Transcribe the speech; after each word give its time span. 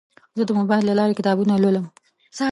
زه 0.37 0.43
د 0.47 0.51
موبایل 0.59 0.83
له 0.87 0.93
لارې 0.99 1.17
کتابونه 1.19 1.53
لولم. 1.63 1.85